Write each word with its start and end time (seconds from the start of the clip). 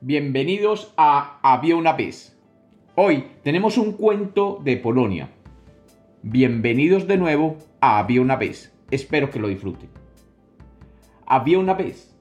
Bienvenidos 0.00 0.94
a 0.96 1.40
Había 1.42 1.74
una 1.74 1.92
vez. 1.92 2.38
Hoy 2.94 3.24
tenemos 3.42 3.76
un 3.78 3.94
cuento 3.94 4.60
de 4.62 4.76
Polonia. 4.76 5.28
Bienvenidos 6.22 7.08
de 7.08 7.16
nuevo 7.16 7.56
a 7.80 7.98
Había 7.98 8.20
una 8.20 8.36
vez. 8.36 8.72
Espero 8.92 9.28
que 9.28 9.40
lo 9.40 9.48
disfruten. 9.48 9.90
Había 11.26 11.58
una 11.58 11.74
vez. 11.74 12.14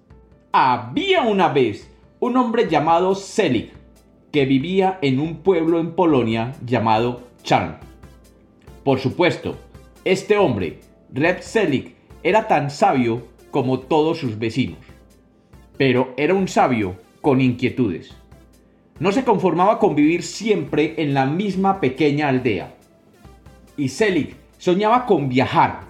Había 0.51 1.21
una 1.21 1.49
vez 1.49 1.93
un 2.19 2.37
hombre 2.37 2.67
llamado 2.67 3.13
Selig 3.13 3.71
que 4.31 4.47
vivía 4.47 4.97
en 5.03 5.19
un 5.19 5.43
pueblo 5.43 5.79
en 5.79 5.91
Polonia 5.91 6.55
llamado 6.65 7.27
Charn. 7.43 7.77
Por 8.83 8.97
supuesto, 8.97 9.55
este 10.03 10.35
hombre, 10.35 10.79
Reb 11.13 11.41
Selig, 11.41 11.93
era 12.23 12.47
tan 12.47 12.71
sabio 12.71 13.27
como 13.51 13.81
todos 13.81 14.17
sus 14.17 14.39
vecinos. 14.39 14.79
Pero 15.77 16.15
era 16.17 16.33
un 16.33 16.47
sabio 16.47 17.05
con 17.21 17.41
inquietudes. 17.41 18.15
No 18.99 19.11
se 19.11 19.23
conformaba 19.23 19.79
con 19.79 19.95
vivir 19.95 20.23
siempre 20.23 20.95
en 20.97 21.13
la 21.13 21.25
misma 21.25 21.79
pequeña 21.79 22.29
aldea. 22.29 22.75
Y 23.75 23.89
Selig 23.89 24.35
soñaba 24.57 25.05
con 25.05 25.29
viajar. 25.29 25.81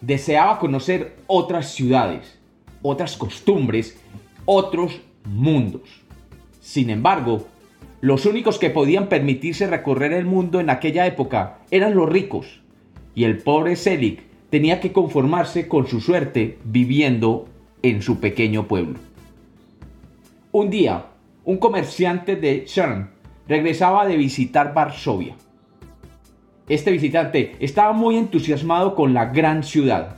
Deseaba 0.00 0.58
conocer 0.58 1.16
otras 1.26 1.72
ciudades, 1.72 2.38
otras 2.80 3.16
costumbres, 3.16 4.00
otros 4.46 5.00
mundos. 5.24 5.82
Sin 6.60 6.88
embargo, 6.88 7.46
los 8.00 8.24
únicos 8.24 8.58
que 8.58 8.70
podían 8.70 9.08
permitirse 9.08 9.66
recorrer 9.66 10.14
el 10.14 10.24
mundo 10.24 10.60
en 10.60 10.70
aquella 10.70 11.06
época 11.06 11.58
eran 11.70 11.94
los 11.94 12.08
ricos, 12.08 12.60
y 13.14 13.24
el 13.24 13.38
pobre 13.38 13.76
Selig 13.76 14.22
tenía 14.48 14.80
que 14.80 14.92
conformarse 14.92 15.68
con 15.68 15.86
su 15.86 16.00
suerte 16.00 16.58
viviendo 16.64 17.46
en 17.82 18.00
su 18.00 18.18
pequeño 18.18 18.66
pueblo. 18.66 18.98
Un 20.52 20.68
día, 20.68 21.06
un 21.44 21.58
comerciante 21.58 22.34
de 22.34 22.64
Chern 22.64 23.10
regresaba 23.46 24.04
de 24.04 24.16
visitar 24.16 24.74
Varsovia. 24.74 25.36
Este 26.68 26.90
visitante 26.90 27.54
estaba 27.60 27.92
muy 27.92 28.16
entusiasmado 28.16 28.96
con 28.96 29.14
la 29.14 29.26
gran 29.26 29.62
ciudad 29.62 30.16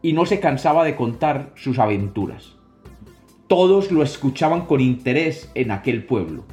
y 0.00 0.12
no 0.12 0.24
se 0.24 0.38
cansaba 0.38 0.84
de 0.84 0.94
contar 0.94 1.50
sus 1.56 1.80
aventuras. 1.80 2.52
Todos 3.48 3.90
lo 3.90 4.04
escuchaban 4.04 4.66
con 4.66 4.80
interés 4.80 5.50
en 5.56 5.72
aquel 5.72 6.04
pueblo, 6.04 6.44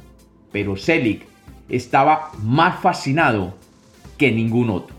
pero 0.50 0.74
Selig 0.74 1.24
estaba 1.68 2.32
más 2.42 2.80
fascinado 2.80 3.54
que 4.18 4.32
ningún 4.32 4.70
otro. 4.70 4.96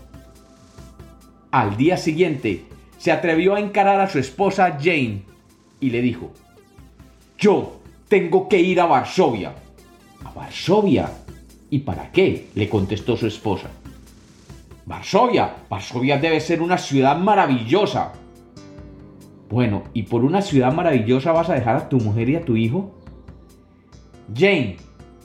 Al 1.50 1.76
día 1.76 1.98
siguiente, 1.98 2.64
se 2.96 3.12
atrevió 3.12 3.56
a 3.56 3.60
encarar 3.60 4.00
a 4.00 4.08
su 4.08 4.18
esposa 4.18 4.78
Jane 4.80 5.22
y 5.80 5.90
le 5.90 6.00
dijo, 6.00 6.32
yo 7.36 7.81
tengo 8.12 8.46
que 8.46 8.60
ir 8.60 8.78
a 8.78 8.84
Varsovia. 8.84 9.54
¿A 10.22 10.30
Varsovia? 10.32 11.10
¿Y 11.70 11.78
para 11.78 12.12
qué? 12.12 12.48
le 12.54 12.68
contestó 12.68 13.16
su 13.16 13.26
esposa. 13.26 13.70
Varsovia, 14.84 15.54
Varsovia 15.70 16.18
debe 16.18 16.38
ser 16.40 16.60
una 16.60 16.76
ciudad 16.76 17.16
maravillosa. 17.16 18.12
Bueno, 19.48 19.84
¿y 19.94 20.02
por 20.02 20.26
una 20.26 20.42
ciudad 20.42 20.74
maravillosa 20.74 21.32
vas 21.32 21.48
a 21.48 21.54
dejar 21.54 21.76
a 21.76 21.88
tu 21.88 22.00
mujer 22.00 22.28
y 22.28 22.36
a 22.36 22.44
tu 22.44 22.54
hijo? 22.54 22.94
Jane, 24.36 24.76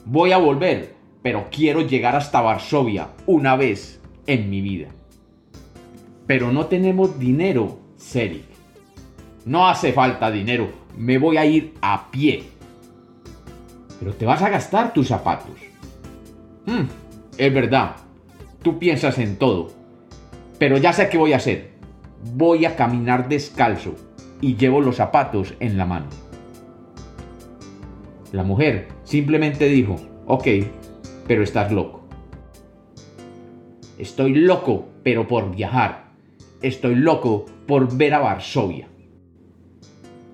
voy 0.06 0.32
a 0.32 0.38
volver, 0.38 0.94
pero 1.20 1.48
quiero 1.50 1.82
llegar 1.82 2.16
hasta 2.16 2.40
Varsovia 2.40 3.08
una 3.26 3.54
vez 3.54 4.00
en 4.26 4.48
mi 4.48 4.62
vida 4.62 4.88
pero 6.28 6.52
no 6.52 6.66
tenemos 6.66 7.18
dinero, 7.18 7.78
Selig. 7.96 8.44
No 9.46 9.66
hace 9.66 9.94
falta 9.94 10.30
dinero, 10.30 10.70
me 10.94 11.16
voy 11.16 11.38
a 11.38 11.46
ir 11.46 11.72
a 11.80 12.10
pie. 12.10 12.57
Pero 13.98 14.14
te 14.14 14.26
vas 14.26 14.42
a 14.42 14.48
gastar 14.48 14.92
tus 14.92 15.08
zapatos. 15.08 15.56
Hmm, 16.66 16.84
es 17.36 17.54
verdad, 17.54 17.96
tú 18.62 18.78
piensas 18.78 19.18
en 19.18 19.36
todo. 19.36 19.70
Pero 20.58 20.76
ya 20.76 20.92
sé 20.92 21.08
qué 21.08 21.18
voy 21.18 21.32
a 21.32 21.36
hacer. 21.36 21.70
Voy 22.34 22.64
a 22.64 22.76
caminar 22.76 23.28
descalzo 23.28 23.94
y 24.40 24.56
llevo 24.56 24.80
los 24.80 24.96
zapatos 24.96 25.54
en 25.60 25.76
la 25.76 25.86
mano. 25.86 26.06
La 28.32 28.42
mujer 28.42 28.88
simplemente 29.04 29.66
dijo, 29.66 29.96
ok, 30.26 30.46
pero 31.26 31.42
estás 31.42 31.72
loco. 31.72 32.02
Estoy 33.98 34.34
loco, 34.34 34.88
pero 35.02 35.26
por 35.26 35.54
viajar 35.54 36.08
Estoy 36.60 36.96
loco 36.96 37.46
por 37.68 37.96
ver 37.96 38.14
a 38.14 38.18
Varsovia. 38.18 38.88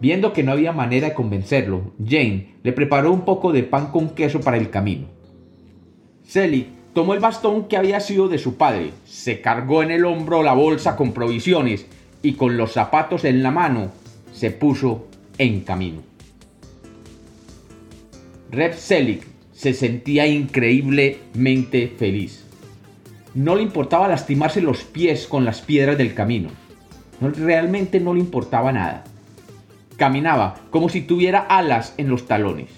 Viendo 0.04 0.34
que 0.34 0.42
no 0.42 0.53
había 0.53 0.72
manera 0.72 1.09
de 1.09 1.15
convencerlo, 1.15 1.94
Jane 1.98 2.56
le 2.62 2.75
preparó 2.75 3.10
un 3.10 3.22
poco 3.22 3.53
de 3.53 3.62
pan 3.62 3.91
con 3.91 4.10
queso 4.10 4.42
para 4.42 4.59
el 4.59 4.69
camino. 4.69 5.06
Sally 6.26 6.66
tomó 6.92 7.15
el 7.15 7.20
bastón 7.20 7.69
que 7.69 7.78
había 7.78 8.00
sido 8.00 8.28
de 8.28 8.37
su 8.37 8.56
padre, 8.59 8.91
se 9.06 9.41
cargó 9.41 9.82
en 9.82 9.91
el 9.91 10.04
hombro 10.04 10.42
la 10.42 10.53
bolsa 10.53 10.94
con 10.94 11.15
provisiones 11.15 11.87
y 12.20 12.34
con 12.34 12.59
los 12.59 12.72
zapatos 12.72 13.25
en 13.25 13.42
la 13.42 13.50
mano 13.50 13.92
se 14.31 14.50
puso 14.50 15.06
en 15.38 15.62
camino. 15.62 16.03
Reb 18.50 18.75
Selig 18.75 19.22
se 19.54 19.72
sentía 19.72 20.26
increíblemente 20.26 21.91
feliz. 21.97 22.44
No 23.34 23.56
le 23.56 23.62
importaba 23.62 24.06
lastimarse 24.06 24.60
los 24.60 24.84
pies 24.84 25.26
con 25.26 25.47
las 25.47 25.62
piedras 25.62 25.97
del 25.97 26.12
camino. 26.12 26.50
realmente 27.22 28.00
no 28.00 28.12
le 28.12 28.21
importaba 28.21 28.71
nada. 28.71 29.04
Caminaba 29.97 30.56
como 30.71 30.88
si 30.88 31.03
tuviera 31.03 31.41
alas 31.41 31.94
en 31.97 32.09
los 32.09 32.27
talones. 32.27 32.71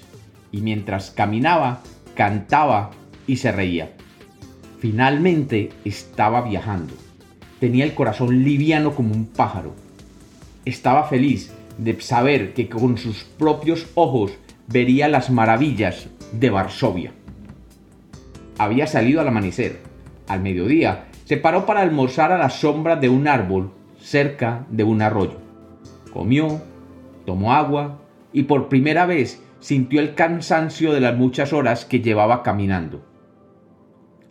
Y 0.53 0.61
mientras 0.61 1.11
caminaba, 1.11 1.81
cantaba 2.15 2.91
y 3.27 3.37
se 3.37 3.53
reía. 3.53 3.93
Finalmente 4.79 5.71
estaba 5.85 6.43
viajando. 6.43 6.95
Tenía 7.61 7.85
el 7.85 7.95
corazón 7.95 8.45
liviano 8.45 8.95
como 8.95 9.15
un 9.15 9.27
pájaro. 9.27 9.75
Estaba 10.65 11.05
feliz 11.05 11.53
de 11.79 12.01
saber 12.01 12.55
que 12.55 12.69
con 12.69 12.99
sus 12.99 13.25
propios 13.25 13.87
ojos 13.95 14.33
vería 14.67 15.09
las 15.09 15.31
maravillas 15.31 16.09
de 16.33 16.51
Varsovia. 16.51 17.13
Había 18.59 18.87
salido 18.87 19.21
al 19.21 19.29
amanecer 19.29 19.81
al 20.29 20.41
mediodía, 20.41 21.07
se 21.25 21.37
paró 21.37 21.67
para 21.67 21.81
almorzar 21.81 22.33
a 22.33 22.39
la 22.39 22.51
sombra 22.51 22.97
de 22.97 23.09
un 23.09 23.29
árbol 23.29 23.73
cerca 24.01 24.67
de 24.71 24.85
un 24.85 25.03
arroyo. 25.03 25.39
Comió, 26.13 26.61
tomó 27.27 27.53
agua 27.53 28.01
y 28.33 28.45
por 28.45 28.69
primera 28.69 29.05
vez 29.05 29.43
sintió 29.61 30.01
el 30.01 30.15
cansancio 30.15 30.93
de 30.93 31.01
las 31.01 31.17
muchas 31.17 31.53
horas 31.53 31.85
que 31.85 32.01
llevaba 32.01 32.43
caminando. 32.43 33.05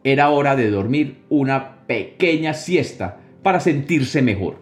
Era 0.03 0.29
hora 0.29 0.55
de 0.55 0.69
dormir 0.69 1.23
una 1.29 1.85
pequeña 1.87 2.53
siesta 2.53 3.19
para 3.43 3.59
sentirse 3.59 4.21
mejor. 4.21 4.59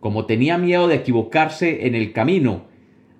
Como 0.00 0.24
tenía 0.24 0.56
miedo 0.56 0.88
de 0.88 0.96
equivocarse 0.96 1.86
en 1.86 1.94
el 1.94 2.12
camino, 2.12 2.64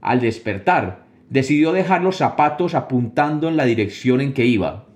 al 0.01 0.21
despertar, 0.21 1.07
decidió 1.29 1.73
dejar 1.73 2.03
los 2.03 2.17
zapatos 2.17 2.75
apuntando 2.75 3.49
en 3.49 3.57
la 3.57 3.65
dirección 3.65 4.21
en 4.21 4.33
que 4.33 4.47
iba, 4.47 4.87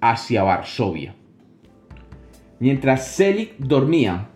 hacia 0.00 0.42
Varsovia. 0.42 1.14
Mientras 2.60 3.08
Selig 3.08 3.56
dormía, 3.58 4.28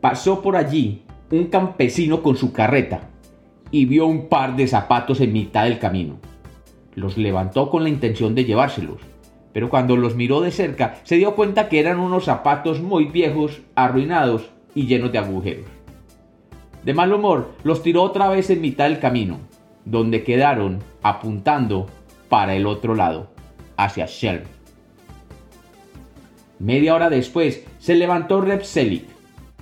pasó 0.00 0.42
por 0.42 0.56
allí 0.56 1.02
un 1.30 1.46
campesino 1.46 2.22
con 2.22 2.36
su 2.36 2.52
carreta 2.52 3.10
y 3.74 3.86
vio 3.86 4.06
un 4.06 4.28
par 4.28 4.54
de 4.54 4.68
zapatos 4.68 5.20
en 5.20 5.32
mitad 5.32 5.64
del 5.64 5.80
camino. 5.80 6.20
Los 6.94 7.18
levantó 7.18 7.70
con 7.70 7.82
la 7.82 7.88
intención 7.88 8.36
de 8.36 8.44
llevárselos, 8.44 9.00
pero 9.52 9.68
cuando 9.68 9.96
los 9.96 10.14
miró 10.14 10.40
de 10.40 10.52
cerca 10.52 11.00
se 11.02 11.16
dio 11.16 11.34
cuenta 11.34 11.68
que 11.68 11.80
eran 11.80 11.98
unos 11.98 12.26
zapatos 12.26 12.80
muy 12.80 13.06
viejos, 13.06 13.62
arruinados 13.74 14.48
y 14.76 14.86
llenos 14.86 15.10
de 15.10 15.18
agujeros. 15.18 15.66
De 16.84 16.94
mal 16.94 17.12
humor, 17.12 17.50
los 17.64 17.82
tiró 17.82 18.04
otra 18.04 18.28
vez 18.28 18.48
en 18.48 18.60
mitad 18.60 18.84
del 18.84 19.00
camino, 19.00 19.40
donde 19.84 20.22
quedaron 20.22 20.78
apuntando 21.02 21.86
para 22.28 22.54
el 22.54 22.68
otro 22.68 22.94
lado, 22.94 23.32
hacia 23.76 24.06
Shell. 24.06 24.44
Media 26.60 26.94
hora 26.94 27.10
después 27.10 27.66
se 27.80 27.96
levantó 27.96 28.40
Repselik 28.40 29.06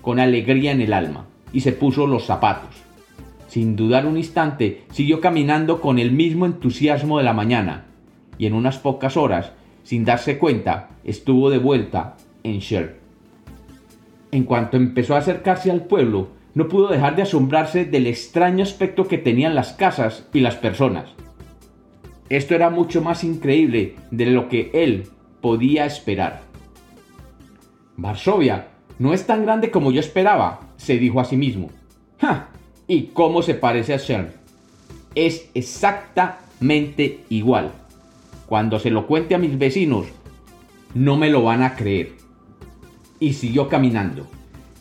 con 0.02 0.20
alegría 0.20 0.72
en 0.72 0.82
el 0.82 0.92
alma 0.92 1.24
y 1.50 1.60
se 1.60 1.72
puso 1.72 2.06
los 2.06 2.26
zapatos. 2.26 2.91
Sin 3.52 3.76
dudar 3.76 4.06
un 4.06 4.16
instante, 4.16 4.84
siguió 4.92 5.20
caminando 5.20 5.78
con 5.82 5.98
el 5.98 6.10
mismo 6.10 6.46
entusiasmo 6.46 7.18
de 7.18 7.24
la 7.24 7.34
mañana 7.34 7.84
y 8.38 8.46
en 8.46 8.54
unas 8.54 8.78
pocas 8.78 9.18
horas, 9.18 9.52
sin 9.82 10.06
darse 10.06 10.38
cuenta, 10.38 10.88
estuvo 11.04 11.50
de 11.50 11.58
vuelta 11.58 12.16
en 12.44 12.60
Sher. 12.60 12.96
En 14.30 14.44
cuanto 14.44 14.78
empezó 14.78 15.14
a 15.14 15.18
acercarse 15.18 15.70
al 15.70 15.84
pueblo, 15.84 16.28
no 16.54 16.66
pudo 16.66 16.88
dejar 16.88 17.14
de 17.14 17.24
asombrarse 17.24 17.84
del 17.84 18.06
extraño 18.06 18.62
aspecto 18.62 19.06
que 19.06 19.18
tenían 19.18 19.54
las 19.54 19.74
casas 19.74 20.26
y 20.32 20.40
las 20.40 20.56
personas. 20.56 21.10
Esto 22.30 22.54
era 22.54 22.70
mucho 22.70 23.02
más 23.02 23.22
increíble 23.22 23.96
de 24.10 24.26
lo 24.30 24.48
que 24.48 24.70
él 24.72 25.08
podía 25.42 25.84
esperar. 25.84 26.40
Varsovia 27.98 28.68
no 28.98 29.12
es 29.12 29.26
tan 29.26 29.44
grande 29.44 29.70
como 29.70 29.92
yo 29.92 30.00
esperaba, 30.00 30.60
se 30.78 30.96
dijo 30.96 31.20
a 31.20 31.26
sí 31.26 31.36
mismo. 31.36 31.68
¡Ja! 32.18 32.48
¿Y 32.86 33.08
cómo 33.08 33.42
se 33.42 33.54
parece 33.54 33.94
a 33.94 33.96
Shern? 33.96 34.32
Es 35.14 35.48
exactamente 35.54 37.24
igual. 37.28 37.72
Cuando 38.46 38.78
se 38.78 38.90
lo 38.90 39.06
cuente 39.06 39.34
a 39.34 39.38
mis 39.38 39.58
vecinos, 39.58 40.06
no 40.94 41.16
me 41.16 41.30
lo 41.30 41.42
van 41.42 41.62
a 41.62 41.74
creer. 41.74 42.12
Y 43.20 43.34
siguió 43.34 43.68
caminando. 43.68 44.26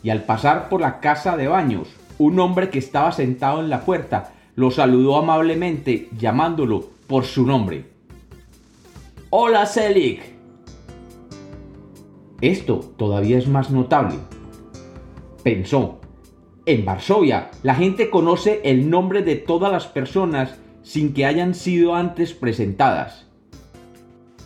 Y 0.02 0.10
al 0.10 0.24
pasar 0.24 0.68
por 0.68 0.80
la 0.80 1.00
casa 1.00 1.36
de 1.36 1.48
baños, 1.48 1.88
un 2.18 2.38
hombre 2.40 2.70
que 2.70 2.78
estaba 2.78 3.12
sentado 3.12 3.60
en 3.60 3.70
la 3.70 3.84
puerta 3.84 4.34
lo 4.54 4.70
saludó 4.70 5.16
amablemente 5.16 6.08
llamándolo 6.18 6.90
por 7.06 7.24
su 7.24 7.46
nombre. 7.46 7.86
Hola 9.30 9.64
Selig. 9.64 10.20
Esto 12.42 12.80
todavía 12.96 13.38
es 13.38 13.48
más 13.48 13.70
notable. 13.70 14.16
Pensó, 15.42 16.01
en 16.66 16.84
Varsovia 16.84 17.50
la 17.62 17.74
gente 17.74 18.10
conoce 18.10 18.60
el 18.64 18.88
nombre 18.88 19.22
de 19.22 19.36
todas 19.36 19.72
las 19.72 19.86
personas 19.86 20.58
sin 20.82 21.12
que 21.12 21.26
hayan 21.26 21.54
sido 21.54 21.94
antes 21.94 22.32
presentadas. 22.32 23.26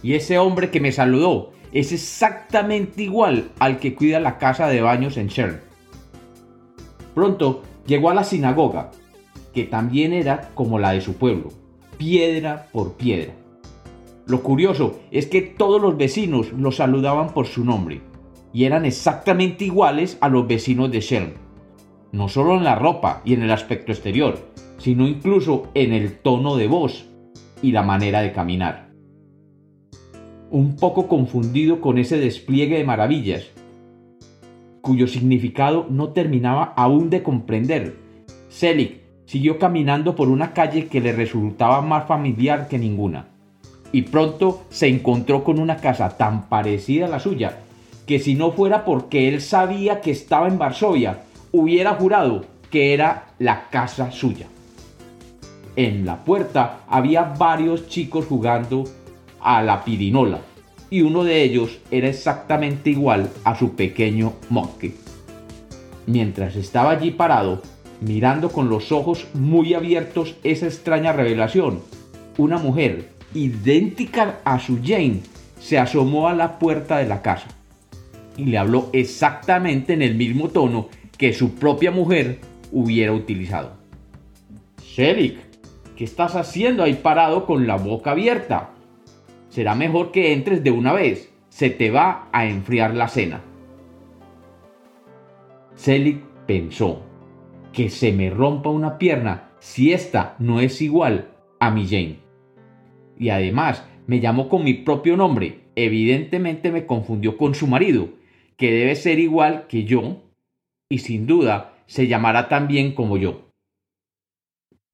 Y 0.03 0.15
ese 0.15 0.39
hombre 0.39 0.71
que 0.71 0.81
me 0.81 0.93
saludó 0.93 1.53
es 1.73 1.93
exactamente 1.93 3.03
igual 3.03 3.51
al 3.59 3.79
que 3.79 3.95
cuida 3.95 4.21
la 4.21 4.39
casa 4.39 4.69
de 4.69 4.81
baños 4.81 5.17
en 5.17 5.29
Shern. 5.29 5.61
Pronto 7.15 7.63
llegó 7.87 8.11
a 8.11 8.15
la 8.15 8.25
sinagoga, 8.25 8.91
que 9.53 9.65
también 9.65 10.12
era 10.12 10.51
como 10.55 10.79
la 10.79 10.93
de 10.93 11.01
su 11.01 11.15
pueblo, 11.15 11.51
piedra 11.99 12.69
por 12.73 12.95
piedra. 12.95 13.33
Lo 14.27 14.43
curioso 14.43 15.01
es 15.11 15.27
que 15.27 15.41
todos 15.41 15.81
los 15.81 15.97
vecinos 15.97 16.53
lo 16.53 16.73
saludaban 16.73 17.33
por 17.33 17.47
su 17.47 17.65
nombre 17.65 18.01
y 18.53 18.65
eran 18.65 18.85
exactamente 18.85 19.65
iguales 19.65 20.19
a 20.21 20.29
los 20.29 20.47
vecinos 20.47 20.91
de 20.91 21.01
Shern. 21.01 21.46
No 22.12 22.29
solo 22.29 22.56
en 22.56 22.64
la 22.64 22.75
ropa 22.75 23.23
y 23.25 23.35
en 23.35 23.43
el 23.43 23.50
aspecto 23.50 23.93
exterior, 23.93 24.38
sino 24.79 25.06
incluso 25.06 25.69
en 25.75 25.93
el 25.93 26.19
tono 26.19 26.56
de 26.56 26.69
voz 26.69 27.06
y 27.62 27.73
la 27.73 27.82
manera 27.82 28.20
de 28.20 28.32
caminar. 28.32 28.88
Un 30.50 30.76
poco 30.76 31.08
confundido 31.08 31.81
con 31.81 31.99
ese 31.99 32.19
despliegue 32.19 32.79
de 32.79 32.85
maravillas, 32.85 33.50
cuyo 34.81 35.08
significado 35.08 35.87
no 35.91 36.11
terminaba 36.11 36.73
aún 36.76 37.11
de 37.11 37.23
comprender, 37.23 37.97
Selig 38.49 39.00
siguió 39.25 39.59
caminando 39.59 40.14
por 40.14 40.29
una 40.29 40.52
calle 40.52 40.87
que 40.87 41.00
le 41.00 41.12
resultaba 41.12 41.82
más 41.82 42.06
familiar 42.06 42.69
que 42.69 42.79
ninguna, 42.79 43.26
y 43.91 44.02
pronto 44.02 44.62
se 44.69 44.87
encontró 44.87 45.43
con 45.43 45.59
una 45.59 45.79
casa 45.79 46.17
tan 46.17 46.49
parecida 46.49 47.06
a 47.06 47.09
la 47.09 47.19
suya, 47.19 47.59
que 48.06 48.20
si 48.20 48.37
no 48.37 48.52
fuera 48.52 48.85
porque 48.85 49.29
él 49.29 49.41
sabía 49.41 50.00
que 50.00 50.12
estaba 50.12 50.47
en 50.47 50.59
Varsovia, 50.59 51.25
hubiera 51.58 51.94
jurado 51.94 52.44
que 52.70 52.93
era 52.93 53.29
la 53.38 53.69
casa 53.70 54.11
suya. 54.11 54.47
En 55.75 56.05
la 56.05 56.25
puerta 56.25 56.81
había 56.88 57.23
varios 57.23 57.88
chicos 57.88 58.26
jugando 58.26 58.85
a 59.41 59.62
la 59.62 59.85
pirinola 59.85 60.41
y 60.91 61.03
uno 61.03 61.25
de 61.25 61.43
ellos 61.43 61.79
era 61.91 62.08
exactamente 62.08 62.91
igual 62.91 63.31
a 63.44 63.55
su 63.56 63.75
pequeño 63.75 64.35
Monkey. 64.50 64.94
Mientras 66.06 66.56
estaba 66.56 66.91
allí 66.91 67.11
parado, 67.11 67.62
mirando 68.00 68.50
con 68.50 68.69
los 68.69 68.93
ojos 68.93 69.26
muy 69.35 69.75
abiertos 69.75 70.37
esa 70.44 70.67
extraña 70.67 71.12
revelación, 71.12 71.81
una 72.38 72.59
mujer 72.59 73.09
idéntica 73.35 74.41
a 74.44 74.59
su 74.59 74.79
Jane 74.82 75.20
se 75.61 75.79
asomó 75.79 76.29
a 76.29 76.35
la 76.35 76.59
puerta 76.59 76.99
de 76.99 77.06
la 77.06 77.23
casa 77.23 77.49
y 78.37 78.44
le 78.44 78.59
habló 78.59 78.91
exactamente 78.93 79.94
en 79.94 80.02
el 80.02 80.14
mismo 80.14 80.49
tono 80.49 80.88
que 81.19 81.33
su 81.33 81.55
propia 81.55 81.91
mujer 81.91 82.41
hubiera 82.73 83.13
utilizado. 83.13 83.73
Shelik, 84.83 85.47
¿Qué 85.97 86.05
estás 86.05 86.37
haciendo 86.37 86.83
ahí 86.83 86.93
parado 86.93 87.47
con 87.47 87.67
la 87.67 87.77
boca 87.77 88.11
abierta? 88.11 88.75
Será 89.49 89.75
mejor 89.75 90.13
que 90.13 90.35
entres 90.35 90.63
de 90.63 90.71
una 90.71 90.93
vez. 90.93 91.33
Se 91.49 91.71
te 91.71 91.91
va 91.91 92.29
a 92.33 92.47
enfriar 92.47 92.95
la 92.95 93.09
cena. 93.09 93.41
Selig 95.75 96.21
pensó 96.47 97.03
que 97.73 97.89
se 97.89 98.12
me 98.12 98.29
rompa 98.29 98.69
una 98.69 98.99
pierna 98.99 99.49
si 99.59 99.95
esta 99.95 100.37
no 100.39 100.61
es 100.61 100.83
igual 100.83 101.29
a 101.61 101.71
mi 101.71 101.87
Jane. 101.87 102.19
Y 103.19 103.31
además 103.31 103.83
me 104.07 104.21
llamó 104.21 104.51
con 104.51 104.65
mi 104.65 104.75
propio 104.75 105.17
nombre. 105.17 105.61
Evidentemente 105.77 106.71
me 106.71 106.85
confundió 106.85 107.39
con 107.39 107.55
su 107.55 107.67
marido, 107.67 108.11
que 108.59 108.71
debe 108.71 108.95
ser 108.97 109.19
igual 109.19 109.67
que 109.67 109.85
yo, 109.85 110.23
y 110.88 110.99
sin 110.99 111.27
duda 111.27 111.75
se 111.87 112.06
llamará 112.06 112.49
también 112.49 112.93
como 112.93 113.17
yo 113.17 113.47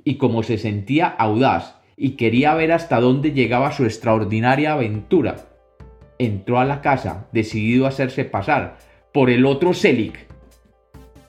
y 0.04 0.16
como 0.16 0.42
se 0.42 0.58
sentía 0.58 1.06
audaz 1.06 1.76
y 1.96 2.12
quería 2.12 2.54
ver 2.54 2.72
hasta 2.72 3.00
dónde 3.00 3.32
llegaba 3.32 3.72
su 3.72 3.84
extraordinaria 3.84 4.72
aventura, 4.72 5.48
entró 6.18 6.58
a 6.58 6.64
la 6.64 6.80
casa 6.80 7.28
decidido 7.32 7.84
a 7.84 7.90
hacerse 7.90 8.24
pasar 8.24 8.78
por 9.12 9.30
el 9.30 9.46
otro 9.46 9.74
Selig. 9.74 10.14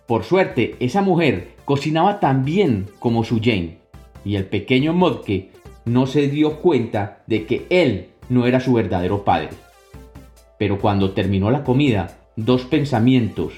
Por 0.07 0.23
suerte, 0.23 0.75
esa 0.79 1.01
mujer 1.01 1.49
cocinaba 1.65 2.19
tan 2.19 2.43
bien 2.45 2.87
como 2.99 3.23
su 3.23 3.39
Jane, 3.39 3.77
y 4.25 4.35
el 4.35 4.45
pequeño 4.45 4.93
Modke 4.93 5.51
no 5.85 6.07
se 6.07 6.29
dio 6.29 6.59
cuenta 6.59 7.23
de 7.27 7.45
que 7.45 7.65
él 7.69 8.07
no 8.29 8.47
era 8.47 8.59
su 8.59 8.73
verdadero 8.73 9.23
padre. 9.23 9.49
Pero 10.57 10.79
cuando 10.79 11.11
terminó 11.11 11.51
la 11.51 11.63
comida, 11.63 12.17
dos 12.35 12.63
pensamientos 12.63 13.53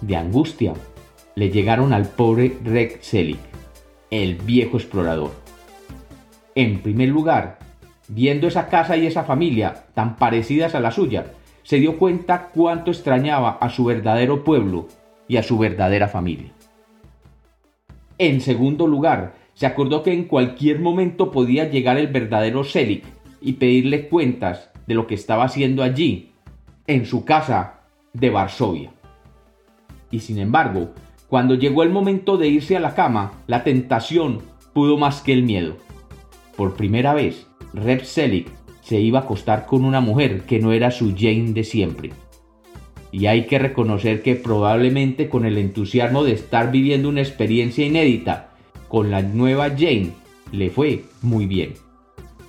de 0.00 0.16
angustia 0.16 0.74
le 1.34 1.50
llegaron 1.50 1.92
al 1.92 2.06
pobre 2.06 2.56
Rex 2.64 3.06
Selig 3.06 3.38
el 4.10 4.34
viejo 4.34 4.76
explorador. 4.76 5.30
En 6.54 6.80
primer 6.80 7.08
lugar, 7.08 7.58
viendo 8.08 8.48
esa 8.48 8.68
casa 8.68 8.96
y 8.96 9.06
esa 9.06 9.24
familia 9.24 9.84
tan 9.94 10.16
parecidas 10.16 10.74
a 10.74 10.80
la 10.80 10.90
suya, 10.90 11.26
se 11.62 11.76
dio 11.76 11.96
cuenta 11.96 12.48
cuánto 12.52 12.90
extrañaba 12.90 13.58
a 13.60 13.70
su 13.70 13.84
verdadero 13.84 14.42
pueblo 14.42 14.88
y 15.28 15.36
a 15.36 15.42
su 15.42 15.58
verdadera 15.58 16.08
familia. 16.08 16.50
En 18.18 18.40
segundo 18.40 18.86
lugar, 18.86 19.34
se 19.54 19.66
acordó 19.66 20.02
que 20.02 20.12
en 20.12 20.24
cualquier 20.24 20.80
momento 20.80 21.30
podía 21.30 21.70
llegar 21.70 21.98
el 21.98 22.08
verdadero 22.08 22.64
Selig 22.64 23.04
y 23.40 23.54
pedirle 23.54 24.08
cuentas 24.08 24.70
de 24.86 24.94
lo 24.94 25.06
que 25.06 25.14
estaba 25.14 25.44
haciendo 25.44 25.82
allí, 25.82 26.32
en 26.86 27.06
su 27.06 27.24
casa 27.24 27.80
de 28.12 28.30
Varsovia. 28.30 28.90
Y 30.10 30.20
sin 30.20 30.38
embargo, 30.38 30.90
cuando 31.28 31.54
llegó 31.54 31.82
el 31.82 31.90
momento 31.90 32.36
de 32.36 32.48
irse 32.48 32.76
a 32.76 32.80
la 32.80 32.94
cama, 32.94 33.32
la 33.46 33.62
tentación 33.62 34.40
pudo 34.72 34.98
más 34.98 35.20
que 35.20 35.32
el 35.32 35.42
miedo. 35.42 35.76
Por 36.56 36.74
primera 36.74 37.14
vez, 37.14 37.46
Reb 37.72 38.04
Selig 38.04 38.48
se 38.82 39.00
iba 39.00 39.20
a 39.20 39.22
acostar 39.22 39.66
con 39.66 39.84
una 39.84 40.00
mujer 40.00 40.42
que 40.42 40.58
no 40.58 40.72
era 40.72 40.90
su 40.90 41.14
Jane 41.16 41.52
de 41.52 41.64
siempre. 41.64 42.10
Y 43.12 43.26
hay 43.26 43.46
que 43.46 43.58
reconocer 43.58 44.22
que 44.22 44.34
probablemente 44.34 45.28
con 45.28 45.44
el 45.44 45.58
entusiasmo 45.58 46.24
de 46.24 46.32
estar 46.32 46.70
viviendo 46.70 47.08
una 47.08 47.20
experiencia 47.20 47.86
inédita 47.86 48.50
con 48.88 49.10
la 49.10 49.22
nueva 49.22 49.70
Jane, 49.70 50.10
le 50.50 50.70
fue 50.70 51.04
muy 51.22 51.46
bien. 51.46 51.74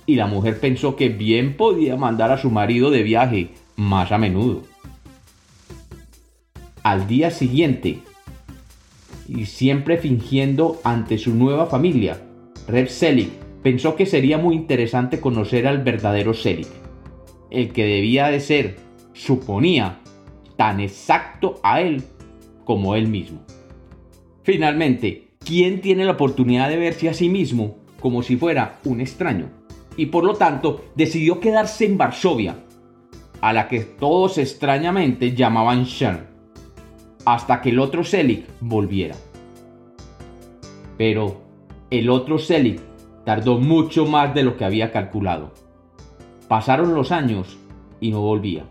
Y 0.06 0.16
la 0.16 0.26
mujer 0.26 0.58
pensó 0.58 0.96
que 0.96 1.08
bien 1.08 1.56
podía 1.56 1.96
mandar 1.96 2.32
a 2.32 2.38
su 2.38 2.50
marido 2.50 2.90
de 2.90 3.04
viaje 3.04 3.50
más 3.76 4.10
a 4.10 4.18
menudo. 4.18 4.62
Al 6.82 7.06
día 7.06 7.30
siguiente, 7.30 8.00
y 9.28 9.46
siempre 9.46 9.98
fingiendo 9.98 10.80
ante 10.84 11.18
su 11.18 11.34
nueva 11.34 11.66
familia. 11.66 12.20
Reb 12.66 12.88
Selig 12.88 13.30
pensó 13.62 13.96
que 13.96 14.06
sería 14.06 14.38
muy 14.38 14.54
interesante 14.54 15.20
conocer 15.20 15.66
al 15.66 15.82
verdadero 15.82 16.34
Selig, 16.34 16.66
el 17.50 17.72
que 17.72 17.84
debía 17.84 18.28
de 18.28 18.40
ser, 18.40 18.76
suponía, 19.12 20.00
tan 20.56 20.80
exacto 20.80 21.60
a 21.62 21.80
él 21.80 22.02
como 22.64 22.94
él 22.94 23.08
mismo. 23.08 23.40
Finalmente, 24.42 25.28
¿quién 25.44 25.80
tiene 25.80 26.04
la 26.04 26.12
oportunidad 26.12 26.68
de 26.68 26.76
verse 26.76 27.08
a 27.08 27.14
sí 27.14 27.28
mismo 27.28 27.78
como 28.00 28.22
si 28.22 28.36
fuera 28.36 28.80
un 28.84 29.00
extraño? 29.00 29.50
Y 29.96 30.06
por 30.06 30.24
lo 30.24 30.34
tanto 30.34 30.84
decidió 30.94 31.38
quedarse 31.38 31.84
en 31.84 31.98
Varsovia, 31.98 32.56
a 33.40 33.52
la 33.52 33.68
que 33.68 33.80
todos 33.80 34.38
extrañamente 34.38 35.34
llamaban 35.34 35.84
Shern 35.84 36.31
hasta 37.24 37.60
que 37.60 37.70
el 37.70 37.78
otro 37.78 38.04
Selig 38.04 38.46
volviera. 38.60 39.16
Pero 40.96 41.42
el 41.90 42.10
otro 42.10 42.38
Selig 42.38 42.80
tardó 43.24 43.58
mucho 43.58 44.06
más 44.06 44.34
de 44.34 44.42
lo 44.42 44.56
que 44.56 44.64
había 44.64 44.92
calculado. 44.92 45.52
Pasaron 46.48 46.94
los 46.94 47.12
años 47.12 47.58
y 48.00 48.10
no 48.10 48.20
volvía. 48.20 48.64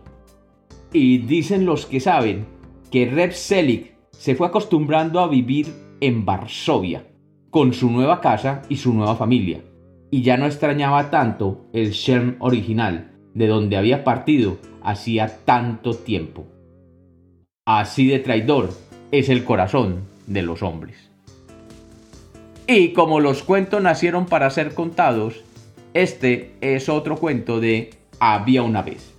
Y 0.94 1.20
dicen 1.20 1.66
los 1.66 1.86
que 1.86 2.00
saben 2.00 2.46
que 2.92 3.06
Reb 3.06 3.32
Selig 3.32 3.96
se 4.12 4.36
fue 4.36 4.48
acostumbrando 4.48 5.20
a 5.20 5.28
vivir 5.28 5.68
en 6.02 6.26
Varsovia, 6.26 7.08
con 7.50 7.74
su 7.74 7.90
nueva 7.90 8.22
casa 8.22 8.62
y 8.70 8.78
su 8.78 8.94
nueva 8.94 9.16
familia, 9.16 9.62
y 10.12 10.22
ya 10.22 10.38
no 10.38 10.46
extrañaba 10.46 11.10
tanto 11.10 11.66
el 11.74 11.92
Sherm 11.92 12.36
original, 12.40 13.12
de 13.34 13.48
donde 13.48 13.78
había 13.78 14.04
partido 14.04 14.58
hacía 14.84 15.44
tanto 15.46 15.94
tiempo. 15.94 16.46
Así 17.80 18.08
de 18.08 18.20
traidor 18.20 18.70
es 19.14 19.30
el 19.30 19.46
corazón 19.46 20.02
de 20.28 20.42
los 20.42 20.62
hombres. 20.62 21.10
Y 22.68 22.92
como 22.92 23.22
los 23.22 23.44
cuentos 23.44 23.82
nacieron 23.82 24.26
para 24.26 24.50
ser 24.50 24.74
contados, 24.74 25.42
Este 25.94 26.52
es 26.60 26.90
otro 26.90 27.16
cuento 27.16 27.62
de 27.62 27.92
Había 28.20 28.64
una 28.64 28.82
vez. 28.82 29.14